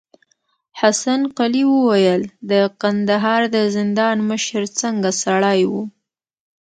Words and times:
حسن 0.79 1.21
قلي 1.37 1.63
وويل: 1.73 2.21
د 2.49 2.51
کندهار 2.81 3.41
د 3.55 3.57
زندان 3.75 4.15
مشر 4.29 4.63
څنګه 4.81 5.09
سړی 5.23 5.61
و؟ 5.71 5.73